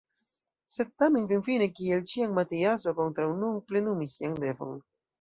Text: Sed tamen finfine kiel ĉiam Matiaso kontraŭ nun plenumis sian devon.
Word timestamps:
Sed 0.75 0.89
tamen 1.03 1.27
finfine 1.33 1.69
kiel 1.81 2.03
ĉiam 2.13 2.35
Matiaso 2.39 2.97
kontraŭ 3.03 3.31
nun 3.45 3.63
plenumis 3.71 4.21
sian 4.21 4.39
devon. 4.49 4.79